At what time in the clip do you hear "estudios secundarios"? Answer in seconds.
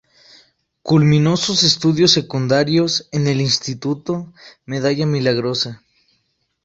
1.61-3.07